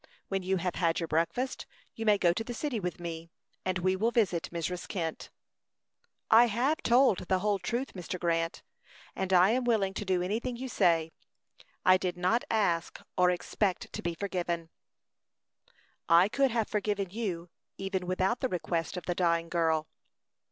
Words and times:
When 0.29 0.41
you 0.41 0.57
have 0.57 0.73
had 0.73 0.99
your 0.99 1.05
breakfast, 1.07 1.67
you 1.93 2.07
may 2.07 2.17
go 2.17 2.33
to 2.33 2.43
the 2.43 2.55
city 2.55 2.79
with 2.79 2.99
me, 2.99 3.29
and 3.63 3.77
we 3.77 3.95
will 3.95 4.09
visit 4.09 4.49
Mrs. 4.51 4.87
Kent." 4.87 5.29
"I 6.31 6.45
have 6.47 6.81
told 6.81 7.19
the 7.27 7.37
whole 7.37 7.59
truth, 7.59 7.93
Mr. 7.93 8.19
Grant; 8.19 8.63
and 9.15 9.31
I 9.31 9.51
am 9.51 9.63
willing 9.63 9.93
to 9.93 10.03
do 10.03 10.23
anything 10.23 10.57
you 10.57 10.69
say. 10.69 11.11
I 11.85 11.97
did 11.97 12.17
not 12.17 12.43
ask 12.49 12.99
or 13.15 13.29
expect 13.29 13.93
to 13.93 14.01
be 14.01 14.15
forgiven." 14.15 14.71
"I 16.09 16.29
could 16.29 16.49
have 16.49 16.67
forgiven 16.67 17.11
you, 17.11 17.51
even 17.77 18.07
without 18.07 18.39
the 18.39 18.49
request 18.49 18.97
of 18.97 19.05
the 19.05 19.13
dying 19.13 19.49
girl." 19.49 19.87